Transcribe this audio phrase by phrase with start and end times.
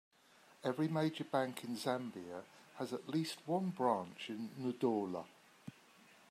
[0.63, 2.41] Every Major bank in Zambia
[2.77, 5.27] has at least one branch in Ndola.